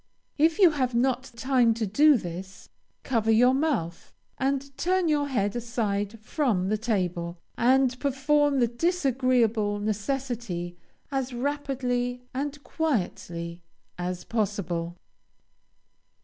If 0.39 0.57
you 0.57 0.71
have 0.71 0.95
not 0.95 1.25
time 1.35 1.75
to 1.75 1.85
do 1.85 2.17
this, 2.17 2.69
cover 3.03 3.29
your 3.29 3.53
mouth, 3.53 4.15
and 4.39 4.75
turn 4.75 5.07
your 5.09 5.27
head 5.27 5.55
aside 5.55 6.17
from 6.23 6.69
the 6.69 6.77
table, 6.79 7.37
and 7.55 7.99
perform 7.99 8.59
the 8.61 8.67
disagreeable 8.67 9.77
necessity 9.77 10.75
as 11.11 11.35
rapidly 11.35 12.23
and 12.33 12.63
quietly 12.63 13.61
as 13.95 14.23
possible. 14.23 14.97